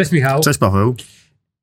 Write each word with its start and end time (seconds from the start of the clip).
Cześć 0.00 0.12
Michał. 0.12 0.40
Cześć 0.40 0.58
Paweł. 0.58 0.94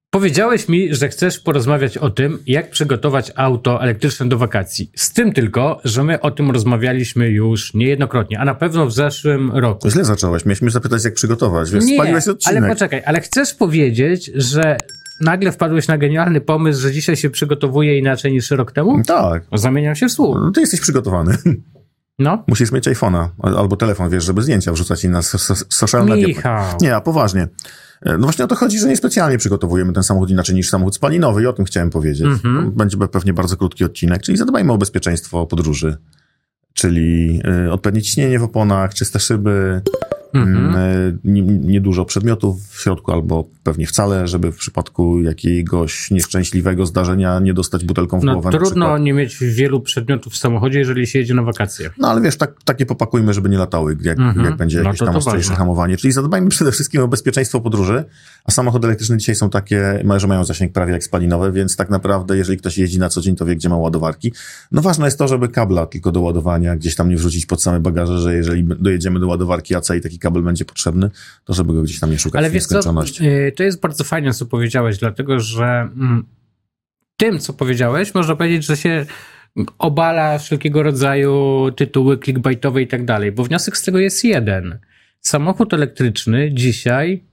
Powiedziałeś 0.09 0.69
mi, 0.69 0.95
że 0.95 1.09
chcesz 1.09 1.39
porozmawiać 1.39 1.97
o 1.97 2.09
tym, 2.09 2.39
jak 2.47 2.69
przygotować 2.71 3.31
auto 3.35 3.83
elektryczne 3.83 4.29
do 4.29 4.37
wakacji. 4.37 4.91
Z 4.95 5.13
tym 5.13 5.33
tylko, 5.33 5.81
że 5.83 6.03
my 6.03 6.21
o 6.21 6.31
tym 6.31 6.51
rozmawialiśmy 6.51 7.29
już 7.29 7.73
niejednokrotnie, 7.73 8.39
a 8.39 8.45
na 8.45 8.55
pewno 8.55 8.85
w 8.85 8.93
zeszłym 8.93 9.51
roku. 9.51 9.81
To 9.81 9.89
źle 9.89 10.05
zacząłeś. 10.05 10.45
Mieliśmy 10.45 10.69
zapytać, 10.71 11.03
jak 11.05 11.13
przygotować. 11.13 11.71
Wiesz, 11.71 11.83
Nie, 11.85 11.95
spaliłeś 11.95 12.27
odcinek. 12.27 12.57
ale 12.57 12.69
poczekaj, 12.73 13.01
ale 13.05 13.21
chcesz 13.21 13.53
powiedzieć, 13.53 14.31
że 14.35 14.77
nagle 15.21 15.51
wpadłeś 15.51 15.87
na 15.87 15.97
genialny 15.97 16.41
pomysł, 16.41 16.81
że 16.81 16.91
dzisiaj 16.91 17.15
się 17.15 17.29
przygotowuje 17.29 17.97
inaczej 17.97 18.31
niż 18.31 18.51
rok 18.51 18.71
temu? 18.71 19.03
Tak. 19.03 19.43
Zamieniam 19.53 19.95
się 19.95 20.07
w 20.07 20.11
słuch. 20.11 20.37
No, 20.41 20.51
ty 20.51 20.61
jesteś 20.61 20.81
przygotowany. 20.81 21.37
No. 22.19 22.43
Musisz 22.47 22.71
mieć 22.71 22.87
iPhone'a 22.87 23.27
albo 23.57 23.75
telefon, 23.75 24.09
wiesz, 24.09 24.23
żeby 24.23 24.41
zdjęcia 24.41 24.71
wrzucać 24.71 25.03
i 25.03 25.09
na 25.09 25.21
so- 25.21 25.37
so- 25.37 25.65
social 25.69 26.05
media. 26.05 26.27
Michał. 26.27 26.77
Nie, 26.81 26.95
a 26.95 27.01
poważnie. 27.01 27.47
No 28.05 28.17
właśnie 28.17 28.45
o 28.45 28.47
to 28.47 28.55
chodzi, 28.55 28.79
że 28.79 28.87
niespecjalnie 28.87 29.37
przygotowujemy 29.37 29.93
ten 29.93 30.03
samochód 30.03 30.29
inaczej 30.29 30.55
niż 30.55 30.69
samochód 30.69 30.95
spalinowy 30.95 31.43
i 31.43 31.45
o 31.45 31.53
tym 31.53 31.65
chciałem 31.65 31.89
powiedzieć. 31.89 32.27
Mhm. 32.27 32.71
Będzie 32.71 32.97
pewnie 32.97 33.33
bardzo 33.33 33.57
krótki 33.57 33.83
odcinek, 33.83 34.21
czyli 34.21 34.37
zadbajmy 34.37 34.71
o 34.73 34.77
bezpieczeństwo 34.77 35.47
podróży. 35.47 35.97
Czyli 36.73 37.41
y, 37.65 37.71
odpowiednie 37.71 38.01
ciśnienie 38.01 38.39
w 38.39 38.43
oponach, 38.43 38.93
czyste 38.93 39.19
szyby, 39.19 39.81
Mhm. 40.33 40.75
y, 40.75 41.17
nie- 41.23 41.41
niedużo 41.41 42.05
przedmiotów 42.05 42.67
w 42.69 42.81
środku 42.81 43.11
albo 43.11 43.47
pewnie 43.63 43.87
wcale, 43.87 44.27
żeby 44.27 44.51
w 44.51 44.55
przypadku 44.57 45.21
jakiegoś 45.21 46.11
nieszczęśliwego 46.11 46.85
zdarzenia 46.85 47.39
nie 47.39 47.53
dostać 47.53 47.85
butelką 47.85 48.19
w 48.19 48.23
No 48.23 48.33
głowę. 48.33 48.49
trudno 48.51 48.97
nie 48.97 49.13
mieć 49.13 49.37
wielu 49.39 49.81
przedmiotów 49.81 50.33
w 50.33 50.37
samochodzie, 50.37 50.79
jeżeli 50.79 51.07
się 51.07 51.19
jedzie 51.19 51.33
na 51.33 51.43
wakacje. 51.43 51.89
No 51.97 52.07
ale 52.09 52.21
wiesz, 52.21 52.37
tak, 52.37 52.63
takie 52.63 52.85
popakujmy, 52.85 53.33
żeby 53.33 53.49
nie 53.49 53.57
latały, 53.57 53.97
jak, 54.01 54.19
Mhm. 54.19 54.45
jak 54.45 54.55
będzie 54.57 54.77
No 54.77 54.83
jakieś 54.83 54.99
to 54.99 55.05
tam 55.05 55.15
ostrzejsze 55.15 55.55
hamowanie. 55.55 55.97
Czyli 55.97 56.11
zadbajmy 56.13 56.49
przede 56.49 56.71
wszystkim 56.71 57.01
o 57.01 57.07
bezpieczeństwo 57.07 57.61
podróży, 57.61 58.03
a 58.45 58.51
samochody 58.51 58.87
elektryczne 58.87 59.17
dzisiaj 59.17 59.35
są 59.35 59.49
takie, 59.49 60.03
że 60.17 60.27
mają 60.27 60.43
zasięg 60.43 60.73
prawie 60.73 60.93
jak 60.93 61.03
spalinowe, 61.03 61.51
więc 61.51 61.75
tak 61.75 61.89
naprawdę, 61.89 62.37
jeżeli 62.37 62.57
ktoś 62.57 62.77
jeździ 62.77 62.99
na 62.99 63.09
co 63.09 63.21
dzień, 63.21 63.35
to 63.35 63.45
wie, 63.45 63.55
gdzie 63.55 63.69
ma 63.69 63.77
ładowarki. 63.77 64.33
No 64.71 64.81
ważne 64.81 65.05
jest 65.05 65.17
to, 65.17 65.27
żeby 65.27 65.49
kabla 65.49 65.85
tylko 65.85 66.11
do 66.11 66.21
ładowania 66.21 66.75
gdzieś 66.75 66.95
tam 66.95 67.09
nie 67.09 67.15
wrzucić 67.15 67.45
pod 67.45 67.61
same 67.63 67.79
bagaże, 67.79 68.19
że 68.19 68.35
jeżeli 68.35 68.63
dojedziemy 68.63 69.19
do 69.19 69.27
ładowarki 69.27 69.75
AC 69.75 69.89
i 69.95 70.01
taki 70.17 70.19
kabel 70.19 70.43
będzie 70.43 70.65
potrzebny, 70.65 71.09
to 71.45 71.53
żeby 71.53 71.73
go 71.73 71.83
gdzieś 71.83 71.99
tam 71.99 72.11
nie 72.11 72.19
szukać 72.19 72.39
Ale 72.39 72.49
w 72.49 72.53
wiesz 72.53 72.65
co, 72.65 72.93
y, 73.21 73.53
to 73.55 73.63
jest 73.63 73.81
bardzo 73.81 74.03
fajne, 74.03 74.33
co 74.33 74.45
powiedziałeś, 74.45 74.97
dlatego 74.97 75.39
że 75.39 75.65
mm, 75.65 76.25
tym, 77.17 77.39
co 77.39 77.53
powiedziałeś, 77.53 78.13
można 78.13 78.35
powiedzieć, 78.35 78.65
że 78.65 78.77
się 78.77 79.05
obala 79.77 80.37
wszelkiego 80.37 80.83
rodzaju 80.83 81.67
tytuły 81.75 82.17
clickbaitowe 82.17 82.81
i 82.81 82.87
tak 82.87 83.05
dalej, 83.05 83.31
bo 83.31 83.43
wniosek 83.43 83.77
z 83.77 83.83
tego 83.83 83.99
jest 83.99 84.23
jeden. 84.23 84.79
Samochód 85.21 85.73
elektryczny 85.73 86.53
dzisiaj 86.53 87.23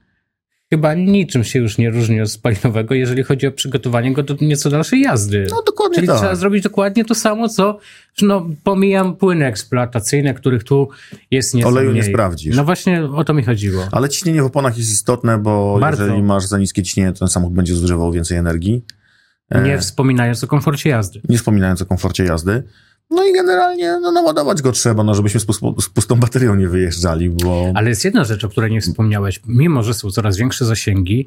chyba 0.74 0.94
niczym 0.94 1.44
się 1.44 1.58
już 1.58 1.78
nie 1.78 1.90
różni 1.90 2.20
od 2.20 2.30
spalinowego, 2.30 2.94
jeżeli 2.94 3.22
chodzi 3.22 3.46
o 3.46 3.52
przygotowanie 3.52 4.12
go 4.12 4.22
do 4.22 4.36
nieco 4.40 4.70
dalszej 4.70 5.00
jazdy. 5.00 5.46
No 5.50 5.62
dokładnie 5.66 5.94
Czyli 5.94 6.08
tak. 6.08 6.16
trzeba 6.18 6.34
zrobić 6.34 6.62
dokładnie 6.62 7.04
to 7.04 7.14
samo, 7.14 7.48
co, 7.48 7.78
no, 8.22 8.46
pomijam 8.64 9.16
płyny 9.16 9.46
eksploatacyjne, 9.46 10.34
których 10.34 10.64
tu 10.64 10.88
jest 11.30 11.54
nieco 11.54 11.68
Oleju 11.68 11.92
nie 11.92 12.00
mniej. 12.00 12.12
sprawdzisz. 12.12 12.56
No 12.56 12.64
właśnie 12.64 13.04
o 13.04 13.24
to 13.24 13.34
mi 13.34 13.42
chodziło. 13.42 13.88
Ale 13.92 14.08
ciśnienie 14.08 14.42
w 14.42 14.46
oponach 14.46 14.78
jest 14.78 14.92
istotne, 14.92 15.38
bo 15.38 15.78
Bardzo. 15.80 16.02
jeżeli 16.02 16.22
masz 16.22 16.46
za 16.46 16.58
niskie 16.58 16.82
ciśnienie, 16.82 17.12
to 17.12 17.18
ten 17.18 17.28
samochód 17.28 17.54
będzie 17.56 17.74
zużywał 17.74 18.12
więcej 18.12 18.38
energii. 18.38 18.84
Nie 19.64 19.78
wspominając 19.78 20.44
o 20.44 20.46
komforcie 20.46 20.90
jazdy. 20.90 21.20
nie 21.28 21.38
wspominając 21.38 21.82
o 21.82 21.86
komforcie 21.86 22.24
jazdy. 22.24 22.62
No 23.10 23.24
i 23.24 23.32
generalnie 23.32 23.98
no, 24.02 24.12
naładować 24.12 24.62
go 24.62 24.72
trzeba, 24.72 25.04
no, 25.04 25.14
żebyśmy 25.14 25.40
z, 25.40 25.46
pustą- 25.46 25.80
z 25.82 25.88
pustą 25.88 26.16
baterią 26.16 26.54
nie 26.54 26.68
wyjeżdżali, 26.68 27.30
bo 27.30 27.72
Ale 27.74 27.88
jest 27.88 28.04
jedna 28.04 28.24
rzecz, 28.24 28.44
o 28.44 28.48
której 28.48 28.70
nie 28.70 28.80
wspomniałeś. 28.80 29.40
Mimo, 29.46 29.82
że 29.82 29.94
są 29.94 30.10
coraz 30.10 30.36
większe 30.36 30.64
zasięgi, 30.64 31.26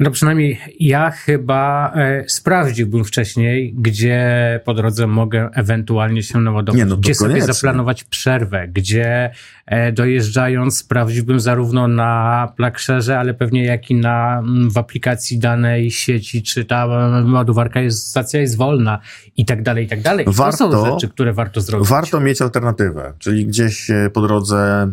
no 0.00 0.10
przynajmniej 0.10 0.58
ja 0.80 1.10
chyba 1.10 1.92
e, 1.94 2.24
sprawdziłbym 2.28 3.04
wcześniej, 3.04 3.74
gdzie 3.78 4.20
po 4.64 4.74
drodze 4.74 5.06
mogę 5.06 5.48
ewentualnie 5.54 6.22
się 6.22 6.40
naładować. 6.40 6.78
Nie, 6.78 6.84
no 6.84 6.96
gdzie 6.96 7.14
sobie 7.14 7.30
koniecznie. 7.30 7.52
zaplanować 7.54 8.04
przerwę, 8.04 8.68
gdzie 8.68 9.30
e, 9.66 9.92
dojeżdżając 9.92 10.78
sprawdziłbym 10.78 11.40
zarówno 11.40 11.88
na 11.88 12.52
Plaksherze, 12.56 13.18
ale 13.18 13.34
pewnie 13.34 13.64
jak 13.64 13.90
i 13.90 13.94
na, 13.94 14.38
mm, 14.38 14.70
w 14.70 14.78
aplikacji 14.78 15.38
danej 15.38 15.90
sieci, 15.90 16.42
czy 16.42 16.64
ta 16.64 16.84
mm, 16.84 17.34
ładowarka 17.34 17.80
jest, 17.80 18.06
stacja 18.08 18.40
jest 18.40 18.56
wolna 18.56 18.98
i 19.36 19.44
tak 19.44 19.62
dalej, 19.62 19.84
i 19.84 19.88
tak 19.88 20.00
dalej. 20.02 20.22
I 20.24 20.34
to 20.34 20.52
są 20.52 20.70
Warto- 20.70 20.92
rzeczy, 20.92 21.08
które 21.08 21.32
warto 21.32 21.60
zrobić. 21.60 21.88
warto 21.88 22.20
mieć 22.20 22.42
alternatywę, 22.42 23.12
czyli 23.18 23.46
gdzieś 23.46 23.90
e, 23.90 24.10
po 24.12 24.20
drodze 24.20 24.56
e, 24.58 24.92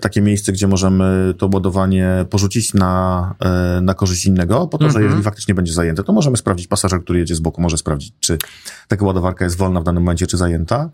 takie 0.00 0.22
miejsce, 0.22 0.52
gdzie 0.52 0.66
możemy 0.66 1.34
to 1.38 1.50
ładowanie 1.52 2.24
porzucić 2.30 2.74
na, 2.74 3.34
e, 3.40 3.80
na 3.80 3.94
korzyść 3.94 4.26
innego, 4.26 4.66
po 4.66 4.78
to, 4.78 4.84
że 4.84 4.88
Mhm. 4.88 5.04
jeżeli 5.04 5.22
faktycznie 5.22 5.54
będzie 5.54 5.72
zajęte, 5.72 6.02
to 6.02 6.12
możemy 6.12 6.36
sprawdzić, 6.36 6.66
pasażer, 6.66 7.00
który 7.02 7.18
jedzie 7.18 7.34
z 7.34 7.40
boku, 7.40 7.62
może 7.62 7.78
sprawdzić, 7.78 8.12
czy 8.20 8.38
taka 8.88 9.04
ładowarka 9.04 9.44
jest 9.44 9.56
wolna 9.56 9.80
w 9.80 9.84
danym 9.84 10.02
momencie, 10.02 10.26
czy 10.26 10.36
zajęta 10.36 10.90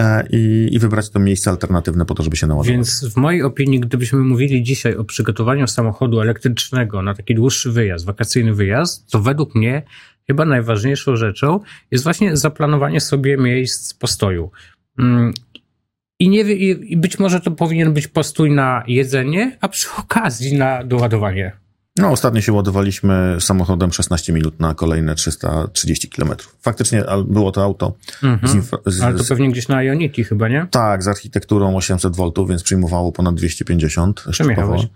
e, 0.00 0.26
i, 0.30 0.68
i 0.72 0.78
wybrać 0.78 1.10
to 1.10 1.18
miejsce 1.18 1.50
alternatywne 1.50 2.04
po 2.04 2.14
to, 2.14 2.22
żeby 2.22 2.36
się 2.36 2.46
naładować. 2.46 2.74
Więc 2.74 3.04
w 3.14 3.16
mojej 3.16 3.42
opinii, 3.42 3.80
gdybyśmy 3.80 4.18
mówili 4.18 4.62
dzisiaj 4.62 4.96
o 4.96 5.04
przygotowaniu 5.04 5.66
samochodu 5.66 6.20
elektrycznego 6.20 7.02
na 7.02 7.14
taki 7.14 7.34
dłuższy 7.34 7.72
wyjazd, 7.72 8.06
wakacyjny 8.06 8.54
wyjazd, 8.54 9.10
to 9.10 9.20
według 9.20 9.54
mnie 9.54 9.82
chyba 10.26 10.44
najważniejszą 10.44 11.16
rzeczą 11.16 11.60
jest 11.90 12.04
właśnie 12.04 12.36
zaplanowanie 12.36 13.00
sobie 13.00 13.36
miejsc 13.36 13.94
postoju. 13.94 14.50
I, 16.20 16.28
nie, 16.28 16.40
i 16.40 16.96
być 16.96 17.18
może 17.18 17.40
to 17.40 17.50
powinien 17.50 17.92
być 17.92 18.08
postój 18.08 18.50
na 18.50 18.84
jedzenie, 18.86 19.56
a 19.60 19.68
przy 19.68 19.88
okazji 19.98 20.58
na 20.58 20.84
doładowanie. 20.84 21.52
No, 21.96 22.08
ostatnio 22.10 22.40
się 22.40 22.52
ładowaliśmy 22.52 23.36
samochodem 23.40 23.92
16 23.92 24.32
minut 24.32 24.60
na 24.60 24.74
kolejne 24.74 25.14
330 25.14 26.08
km. 26.08 26.30
Faktycznie 26.60 27.04
było 27.26 27.52
to 27.52 27.62
auto 27.64 27.92
Mhm. 28.22 28.62
z, 28.86 29.00
Ale 29.00 29.18
to 29.18 29.24
pewnie 29.24 29.50
gdzieś 29.50 29.68
na 29.68 29.82
Ionity 29.82 30.24
chyba, 30.24 30.48
nie? 30.48 30.66
tak, 30.70 31.02
z 31.02 31.08
architekturą 31.08 31.76
800 31.76 32.16
V, 32.16 32.30
więc 32.48 32.62
przyjmowało 32.62 33.12
ponad 33.12 33.34
250 33.34 34.24
Czym 34.32 34.50
jechałeś? 34.50 34.86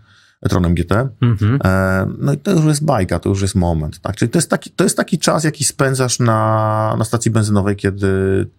Tronem 0.48 0.74
GT. 0.74 0.92
Mhm. 1.22 1.58
E, 1.64 2.06
no 2.18 2.32
i 2.32 2.36
to 2.36 2.50
już 2.50 2.64
jest 2.64 2.84
bajka, 2.84 3.18
to 3.18 3.28
już 3.28 3.42
jest 3.42 3.54
moment. 3.54 4.00
Tak? 4.00 4.16
Czyli 4.16 4.30
to 4.30 4.38
jest, 4.38 4.50
taki, 4.50 4.70
to 4.70 4.84
jest 4.84 4.96
taki 4.96 5.18
czas, 5.18 5.44
jaki 5.44 5.64
spędzasz 5.64 6.18
na, 6.18 6.94
na 6.98 7.04
stacji 7.04 7.30
benzynowej, 7.30 7.76
kiedy 7.76 8.08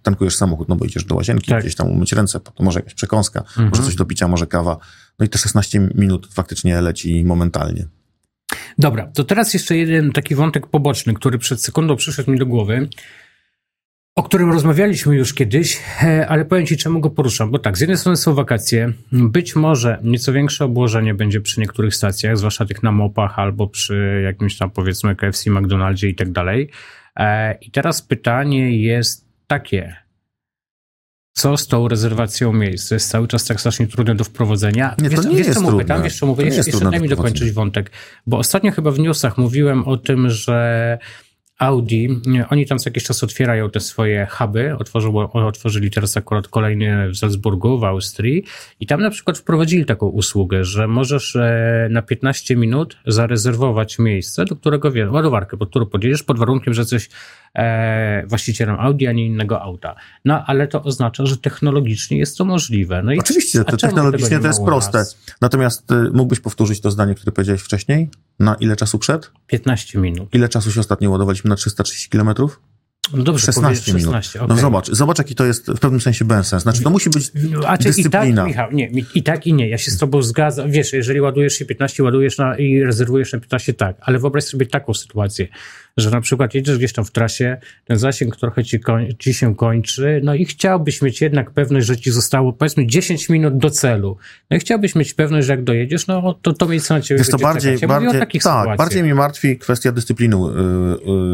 tankujesz 0.04 0.36
samochód, 0.36 0.70
no 0.70 0.76
bo 0.76 0.86
idziesz 0.86 1.04
do 1.06 1.16
łazienki, 1.16 1.52
Tak. 1.52 1.62
gdzieś 1.62 1.76
tam 1.76 1.88
umyć 1.88 2.14
ręce, 2.14 2.40
potem 2.40 2.66
może 2.66 2.80
jakaś 2.80 2.94
przekąska, 2.94 3.40
Mhm. 3.40 3.70
może 3.70 3.84
coś 3.84 3.96
do 3.96 4.06
picia, 4.06 4.28
może 4.28 4.48
kawa. 4.48 4.78
No 5.20 5.26
i 5.26 5.30
te 5.30 5.38
16 5.38 5.80
minut 5.96 6.28
faktycznie 6.34 6.82
leci 6.82 7.26
momentalnie. 7.26 7.88
Dobra, 8.78 9.08
to 9.14 9.24
teraz 9.24 9.54
jeszcze 9.54 9.78
jeden 9.78 10.12
taki 10.12 10.36
wątek 10.36 10.68
poboczny, 10.68 11.14
który 11.14 11.38
przed 11.38 11.64
sekundą 11.64 11.96
przyszedł 11.96 12.32
mi 12.32 12.40
do 12.40 12.46
głowy, 12.46 12.90
o 14.16 14.24
którym 14.24 14.52
rozmawialiśmy 14.52 15.16
już 15.16 15.34
kiedyś, 15.34 15.80
e, 16.04 16.28
ale 16.28 16.46
powiem 16.46 16.66
Ci, 16.66 16.78
czemu 16.78 17.00
go 17.00 17.10
poruszam. 17.10 17.52
Bo 17.52 17.60
tak, 17.60 17.78
z 17.78 17.82
jednej 17.82 17.98
strony 17.98 18.18
są 18.18 18.34
wakacje, 18.34 18.94
być 19.12 19.56
może 19.56 20.00
nieco 20.04 20.34
większe 20.34 20.66
obłożenie 20.66 21.14
będzie 21.14 21.42
przy 21.42 21.60
niektórych 21.60 21.96
stacjach, 21.96 22.38
zwłaszcza 22.38 22.66
tych 22.66 22.84
na 22.84 22.92
mopach 22.92 23.40
albo 23.40 23.68
przy 23.68 24.22
jakimś 24.24 24.58
tam 24.58 24.72
powiedzmy 24.72 25.16
KFC, 25.16 25.52
McDonaldzie 25.52 26.10
i 26.10 26.16
tak 26.16 26.32
dalej. 26.32 26.70
E, 27.16 27.54
I 27.62 27.72
teraz 27.72 28.02
pytanie 28.02 28.78
jest 28.82 29.26
takie. 29.48 29.96
Co 31.38 31.58
z 31.58 31.68
tą 31.68 31.88
rezerwacją 31.88 32.54
miejsc? 32.54 32.90
To 32.90 32.96
jest 32.96 33.10
cały 33.10 33.28
czas 33.28 33.46
tak 33.46 33.60
strasznie 33.60 33.88
trudne 33.88 34.16
do 34.16 34.24
wprowadzenia. 34.24 34.96
Nie, 35.02 35.10
to 35.10 35.16
wiesz, 35.16 35.26
nie 35.26 35.38
wiesz, 35.38 35.48
jest 35.48 35.54
co 35.54 35.62
mu 35.62 35.68
trudne. 35.68 35.84
pytam? 35.84 36.04
Wiesz, 36.04 36.20
co 36.20 36.26
mówię? 36.26 36.44
To 36.44 36.56
Jeszcze, 36.56 36.72
jeszcze 36.72 36.92
daj 36.92 37.02
mi 37.02 37.10
dokończyć 37.10 37.52
wątek. 37.52 37.92
Bo 38.28 38.38
ostatnio 38.38 38.72
chyba 38.72 38.92
w 38.92 39.00
newsach 39.00 39.38
mówiłem 39.38 39.88
o 39.88 39.98
tym, 39.98 40.30
że 40.30 40.98
Audi, 41.60 42.08
oni 42.50 42.66
tam 42.66 42.80
co 42.80 42.90
jakiś 42.90 43.04
czas 43.04 43.24
otwierają 43.24 43.70
te 43.70 43.80
swoje 43.80 44.28
huby, 44.32 44.78
otworzyło, 44.78 45.32
otworzyli 45.34 45.92
teraz 45.92 46.18
akurat 46.18 46.48
kolejny 46.48 47.10
w 47.10 47.18
Salzburgu, 47.18 47.80
w 47.80 47.84
Austrii 47.84 48.44
i 48.80 48.88
tam 48.88 49.02
na 49.02 49.10
przykład 49.10 49.38
wprowadzili 49.38 49.86
taką 49.86 50.08
usługę, 50.08 50.64
że 50.64 50.88
możesz 50.88 51.36
e, 51.36 51.88
na 51.92 52.02
15 52.02 52.56
minut 52.56 52.98
zarezerwować 53.08 54.00
miejsce, 54.00 54.46
do 54.46 54.56
którego, 54.56 54.92
wie, 54.92 55.12
ładowarkę, 55.12 55.58
pod 55.58 55.70
którą 55.70 55.86
podjedziesz, 55.86 56.24
pod 56.24 56.40
warunkiem, 56.40 56.74
że 56.74 56.82
jesteś 56.82 57.10
e, 57.56 58.28
właścicielem 58.28 58.80
Audi, 58.80 59.08
a 59.08 59.12
nie 59.12 59.26
innego 59.26 59.62
auta. 59.62 59.96
No, 60.26 60.44
ale 60.46 60.68
to 60.68 60.84
oznacza, 60.84 61.26
że 61.26 61.38
technologicznie 61.38 62.18
jest 62.18 62.38
to 62.38 62.46
możliwe. 62.46 63.04
No 63.04 63.14
i 63.14 63.20
Oczywiście, 63.20 63.64
to 63.64 63.78
technologicznie 63.78 64.40
to 64.40 64.48
jest 64.48 64.64
proste. 64.66 64.98
nas? 64.98 65.18
Natomiast 65.42 65.92
y, 65.92 65.96
mógłbyś 66.14 66.40
powtórzyć 66.40 66.82
to 66.82 66.92
zdanie, 66.92 67.16
które 67.16 67.32
powiedziałeś 67.32 67.62
wcześniej? 67.62 68.10
Na 68.40 68.56
ile 68.56 68.76
czasu 68.76 69.00
przed? 69.00 69.32
15 69.48 70.00
minut. 70.00 70.30
Ile 70.34 70.50
czasu 70.50 70.72
się 70.72 70.80
ostatnio 70.80 71.10
ładowaliśmy 71.10 71.45
na 71.50 71.56
330 71.56 72.10
km? 72.10 72.34
No 73.14 73.24
dobrze, 73.24 73.46
16 73.46 73.64
powiedz 73.64 73.88
minut. 73.88 74.24
16, 74.24 74.40
No 74.40 74.46
okej. 74.46 74.58
zobacz, 74.58 74.92
zobacz 74.92 75.18
jaki 75.18 75.36
to 75.36 75.46
jest 75.46 75.68
w 75.72 75.80
pewnym 75.80 76.02
sensie 76.02 76.26
bezsens. 76.26 76.64
Znaczy 76.64 76.82
to 76.82 76.90
musi 76.90 77.10
być 77.10 77.32
A 77.68 77.78
czy 77.78 77.90
i 77.90 77.94
tak, 77.94 77.96
dyscyplina. 77.96 78.46
Michał, 78.46 78.72
nie, 78.72 78.92
i 79.16 79.24
tak 79.24 79.48
i 79.48 79.54
nie. 79.54 79.70
Ja 79.70 79.78
się 79.78 79.92
z 79.92 79.98
tobą 79.98 80.22
zgadzam. 80.22 80.72
Wiesz, 80.72 80.94
jeżeli 80.94 81.22
ładujesz 81.22 81.54
się 81.54 81.66
15, 81.66 82.04
ładujesz 82.04 82.38
na, 82.38 82.58
i 82.58 82.84
rezerwujesz 82.84 83.34
na 83.34 83.40
15, 83.40 83.74
tak. 83.74 83.98
Ale 84.02 84.20
wyobraź 84.20 84.44
sobie 84.44 84.66
taką 84.66 84.94
sytuację, 84.94 85.48
że 85.98 86.12
na 86.12 86.22
przykład 86.22 86.54
jedziesz 86.54 86.78
gdzieś 86.78 86.94
tam 86.94 87.06
w 87.06 87.12
trasie, 87.12 87.58
ten 87.86 87.98
zasięg 87.98 88.36
trochę 88.36 88.64
ci, 88.64 88.80
koń, 88.80 89.08
ci 89.20 89.34
się 89.34 89.56
kończy, 89.56 90.22
no 90.24 90.36
i 90.36 90.46
chciałbyś 90.46 91.02
mieć 91.02 91.22
jednak 91.22 91.52
pewność, 91.52 91.88
że 91.88 91.98
ci 91.98 92.12
zostało 92.12 92.54
powiedzmy 92.54 92.88
10 92.88 93.30
minut 93.30 93.58
do 93.58 93.70
celu. 93.70 94.18
No 94.50 94.58
i 94.58 94.60
chciałbyś 94.60 94.96
mieć 94.96 95.14
pewność, 95.14 95.48
że 95.48 95.54
jak 95.54 95.64
dojedziesz, 95.64 96.08
no 96.08 96.34
to 96.42 96.54
to 96.54 96.68
miejsce 96.68 96.94
na 96.94 97.02
ciebie 97.02 97.18
Jest 97.18 97.32
to 97.32 97.38
bardziej, 97.38 97.74
czekać. 97.74 97.82
Ja 97.82 97.88
bardziej, 97.88 98.20
tak, 98.20 98.32
sytuacjach. 98.34 98.78
bardziej 98.78 99.04
mnie 99.04 99.16
martwi 99.16 99.58
kwestia 99.58 99.92
dyscypliny 99.92 100.36
y, 100.36 100.40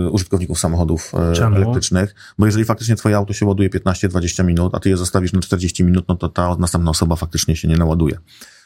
y, 0.06 0.10
użytkowników 0.10 0.60
samochodów 0.60 1.12
y, 1.38 1.46
elektrycznych, 1.46 2.16
bo 2.40 2.46
jeżeli 2.46 2.66
faktycznie 2.66 2.96
twoje 2.96 3.18
auto 3.18 3.34
się 3.34 3.46
ładuje 3.46 3.70
15-20 3.70 4.46
minut, 4.46 4.76
a 4.76 4.80
ty 4.80 4.90
je 4.90 4.98
zostawisz 4.98 5.34
na 5.34 5.42
40 5.42 5.84
minut, 5.84 6.06
no 6.08 6.16
to 6.16 6.30
ta 6.30 6.56
następna 6.56 6.92
osoba 6.92 7.16
faktycznie 7.16 7.56
się 7.56 7.68
nie 7.68 7.78
naładuje. 7.78 8.18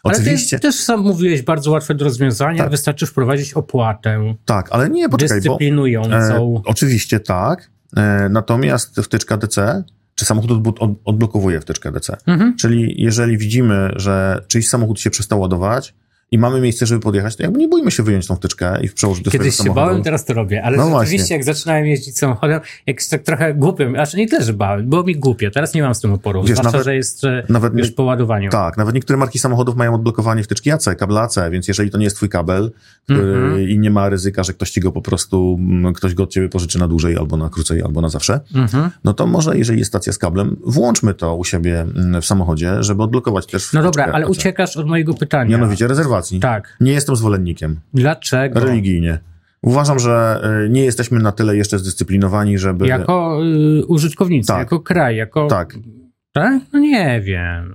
Ale 0.06 0.16
Oczywiście, 0.16 0.60
ty 0.60 0.62
też 0.62 0.75
sam 0.75 1.02
mówiłeś 1.02 1.42
bardzo 1.42 1.72
łatwe 1.72 1.96
do 1.96 2.06
rozwiązania, 2.06 2.57
Tak. 2.57 2.72
wystarczy 2.72 3.06
wprowadzić 3.06 3.54
opłatę 3.54 4.36
tak, 4.46 4.68
ale 4.72 4.90
nie, 4.90 5.10
poczekaj, 5.10 5.38
bo... 5.38 5.44
dyscyplinującą. 5.44 6.56
E, 6.57 6.62
oczywiście 6.66 7.19
tak, 7.19 7.69
e, 7.98 8.30
natomiast 8.30 9.02
wtyczka 9.02 9.38
DC, 9.38 9.84
czy 10.16 10.25
samochód 10.25 10.52
odbu- 10.52 10.74
od, 10.80 10.92
odblokowuje 11.06 11.62
wtyczkę 11.62 11.92
DC. 11.92 12.18
Mhm. 12.25 12.57
Czyli 12.57 12.94
jeżeli 12.98 13.38
widzimy, 13.38 13.92
że 13.96 14.44
czyjś 14.48 14.69
samochód 14.69 15.00
się 15.00 15.10
przestał 15.10 15.40
ładować 15.40 15.94
i 16.36 16.40
mamy 16.40 16.62
miejsce, 16.62 16.86
żeby 16.86 17.02
podjechać, 17.02 17.36
to 17.36 17.44
jakby 17.44 17.60
nie 17.60 17.68
bójmy 17.68 17.92
się 17.92 18.04
wyjąć 18.04 18.28
tą 18.28 18.36
wtyczkę 18.36 18.78
i 18.82 18.90
przełożyć 18.90 19.24
do 19.24 19.32
Kiedyś 19.32 19.48
się 19.48 19.52
swojego 19.54 19.74
samochodu. 19.74 19.92
bałem, 19.92 20.04
teraz 20.04 20.26
to 20.26 20.34
robię, 20.34 20.64
ale 20.64 20.78
No 20.78 20.84
rzeczywiście 20.84 21.18
właśnie. 21.18 21.36
jak 21.36 21.44
zaczynałem 21.46 21.86
jeździć 21.86 22.18
samochodem, 22.18 22.60
jak 22.88 23.02
się 23.02 23.10
tak 23.10 23.24
trochę 23.24 23.54
głupio, 23.54 23.90
znaczy 23.90 24.18
nie 24.18 24.28
tyle, 24.28 24.44
że 24.44 24.54
bałem, 24.54 24.90
było 24.90 25.04
mi 25.04 25.16
głupio, 25.16 25.52
teraz 25.52 25.74
nie 25.74 25.82
mam 25.82 25.96
z 25.96 26.00
tym 26.02 26.14
oporu, 26.14 26.42
Wiesz, 26.44 26.52
zwłaszcza, 26.52 26.72
nawet- 26.72 26.86
że 26.86 26.96
jest 26.96 27.22
nawet 27.50 27.74
już 27.78 27.92
po 27.92 28.04
ładowaniu. 28.04 28.50
Tak, 28.50 28.78
nawet 28.78 28.96
niektóre 28.96 29.18
marki 29.18 29.40
samochodów 29.40 29.76
mają 29.76 29.96
odblokowanie 29.96 30.44
wtyczki 30.44 30.72
AC, 30.72 30.86
kabla 30.98 31.22
AC, 31.22 31.36
więc 31.52 31.68
jeżeli 31.68 31.90
to 31.92 31.98
nie 31.98 32.04
jest 32.04 32.16
twój 32.16 32.30
kabel 32.30 32.72
który, 33.04 33.34
Mhm. 33.36 33.70
i 33.70 33.80
nie 33.80 33.92
ma 33.92 34.10
ryzyka, 34.10 34.44
że 34.44 34.54
ktoś 34.54 34.70
ci 34.72 34.80
go 34.81 34.92
po 34.92 35.02
prostu, 35.02 35.58
mm, 35.60 35.94
ktoś 35.94 36.14
go 36.14 36.24
od 36.24 36.30
ciebie 36.30 36.50
pożyczy 36.50 36.80
na 36.80 36.88
dłużej, 36.88 37.18
albo 37.18 37.38
na 37.38 37.50
krócej, 37.50 37.81
albo 37.81 38.02
na 38.02 38.10
zawsze, 38.10 38.40
Mhm. 38.56 38.90
no 39.04 39.14
to 39.14 39.28
może, 39.28 39.58
jeżeli 39.58 39.80
jest 39.80 39.92
stacja 39.92 40.14
z 40.14 40.18
kablem, 40.18 40.56
włączmy 40.66 41.14
to 41.14 41.36
u 41.36 41.44
siebie 41.44 41.81
mm, 41.81 42.22
w 42.22 42.26
samochodzie, 42.26 42.84
żeby 42.84 43.04
odblokować 43.04 43.46
też 43.46 43.74
No 43.74 43.84
dobra, 43.84 44.06
ale 44.06 44.26
AC. 44.26 44.31
uciekasz 44.31 44.78
od 44.78 44.88
mojego 44.88 45.14
pytania. 45.14 45.58
Mianowicie 45.58 45.88
rezerwacji. 46.25 46.39
Tak. 46.39 46.77
Nie 46.81 46.92
jestem 46.92 47.16
zwolennikiem. 47.16 47.80
Dlaczego? 47.94 48.60
Religijnie. 48.60 49.19
Uważam, 49.62 50.00
że 50.00 50.42
y, 50.66 50.69
nie 50.69 50.86
jesteśmy 50.86 51.19
na 51.19 51.31
tyle 51.31 51.57
jeszcze 51.57 51.80
zdyscyplinowani, 51.80 52.57
żeby... 52.57 52.88
Jako 52.88 53.42
y, 53.44 53.86
użytkownicy, 53.86 54.48
Tak. 54.48 54.60
jako 54.60 54.80
kraj, 54.80 55.16
jako... 55.16 55.48
Tak. 55.48 55.77
Tak? 56.33 56.62
No 56.74 56.80
nie 56.80 57.22
wiem. 57.22 57.74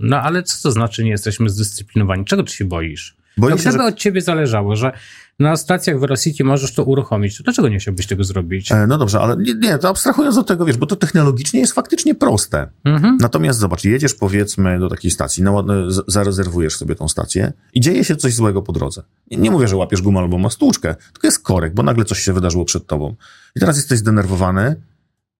No 0.00 0.20
ale 0.20 0.42
co 0.42 0.62
to 0.62 0.70
znaczy 0.70 1.04
nie 1.04 1.10
jesteśmy 1.10 1.48
zdyscyplinowani? 1.48 2.24
Czego 2.24 2.42
ty 2.42 2.52
się 2.52 2.64
boisz? 2.64 3.16
Boję 3.36 3.54
no, 3.54 3.58
się, 3.58 3.68
gdyby 3.68 3.84
że... 3.84 3.88
od 3.88 3.94
ciebie 3.94 4.20
zależało, 4.20 4.76
że 4.76 4.92
na 5.38 5.56
stacjach 5.56 6.00
Velocity 6.00 6.44
możesz 6.44 6.74
to 6.74 6.84
uruchomić, 6.84 7.38
to 7.38 7.44
dlaczego 7.44 7.68
nie 7.68 7.78
chciałbyś 7.78 8.06
tego 8.06 8.24
zrobić? 8.24 8.72
E, 8.72 8.86
No 8.86 8.98
dobrze, 8.98 9.20
ale 9.20 9.36
nie, 9.36 9.54
nie, 9.54 9.78
to 9.78 9.88
abstrahując 9.88 10.38
od 10.38 10.46
tego, 10.48 10.64
wiesz, 10.64 10.76
bo 10.76 10.86
to 10.86 10.96
technologicznie 10.96 11.60
jest 11.60 11.72
faktycznie 11.72 12.14
proste. 12.14 12.68
Mhm. 12.84 13.16
Natomiast 13.20 13.58
zobacz, 13.58 13.84
jedziesz 13.84 14.14
powiedzmy 14.14 14.78
do 14.78 14.88
takiej 14.88 15.10
stacji, 15.10 15.42
naład- 15.42 15.66
z- 15.90 16.04
zarezerwujesz 16.12 16.76
sobie 16.76 16.94
tą 16.94 17.08
stację 17.08 17.52
i 17.74 17.80
dzieje 17.80 18.04
się 18.04 18.16
coś 18.16 18.34
złego 18.34 18.62
po 18.62 18.72
drodze. 18.72 19.02
Nie, 19.30 19.36
nie 19.36 19.50
mówię, 19.50 19.68
że 19.68 19.76
łapiesz 19.76 20.02
gumę 20.02 20.20
albo 20.20 20.38
masz 20.38 20.52
stłuczkę, 20.52 20.94
tylko 21.12 21.26
jest 21.26 21.42
korek, 21.42 21.74
bo 21.74 21.82
nagle 21.82 22.04
coś 22.04 22.18
się 22.18 22.32
wydarzyło 22.32 22.64
przed 22.64 22.86
tobą. 22.86 23.14
I 23.56 23.60
teraz 23.60 23.76
jesteś 23.76 23.98
zdenerwowany 23.98 24.82